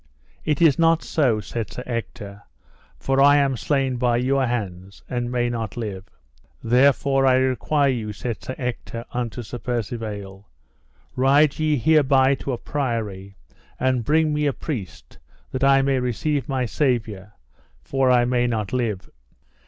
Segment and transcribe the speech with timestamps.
[0.43, 2.41] It is not so, said Sir Ector,
[2.97, 6.09] for I am slain by your hands, and may not live.
[6.63, 10.47] Therefore I require you, said Sir Ector unto Sir Percivale,
[11.15, 13.37] ride ye hereby to a priory,
[13.79, 15.19] and bring me a priest
[15.51, 17.33] that I may receive my Saviour,
[17.83, 19.07] for I may not live.